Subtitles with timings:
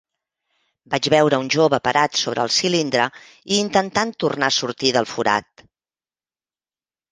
[0.93, 3.05] Vaig veure un jove parat sobre el cilindre
[3.53, 5.67] i intentant tornar a sortir del forat.